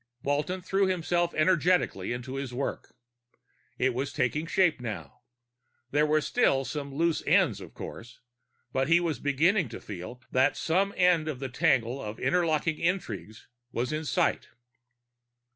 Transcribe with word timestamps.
Walton 0.23 0.63
threw 0.63 0.87
himself 0.87 1.31
energetically 1.35 2.11
into 2.11 2.33
his 2.33 2.51
work. 2.55 2.95
It 3.77 3.93
was 3.93 4.11
taking 4.11 4.47
shape, 4.47 4.79
now. 4.81 5.21
There 5.91 6.07
were 6.07 6.21
still 6.21 6.65
some 6.65 6.91
loose 6.95 7.21
ends, 7.27 7.61
of 7.61 7.75
course, 7.75 8.19
but 8.73 8.87
he 8.87 8.99
was 8.99 9.19
beginning 9.19 9.69
to 9.69 9.79
feel 9.79 10.19
that 10.31 10.57
some 10.57 10.91
end 10.97 11.27
to 11.27 11.35
the 11.35 11.49
tangle 11.49 12.01
of 12.01 12.17
interlocking 12.19 12.79
intrigues 12.79 13.45
was 13.71 13.93
in 13.93 14.03
sight. 14.05 14.47